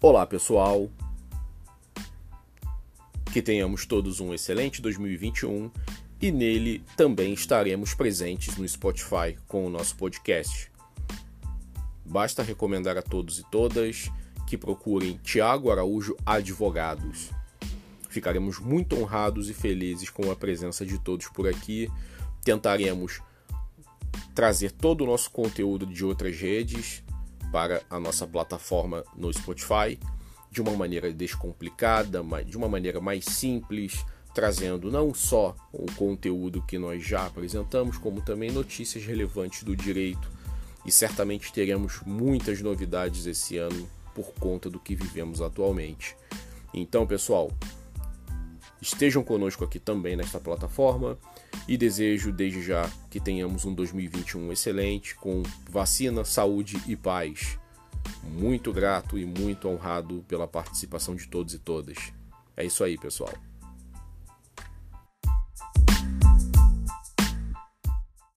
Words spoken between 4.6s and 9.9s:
2021 e nele também estaremos presentes no Spotify com o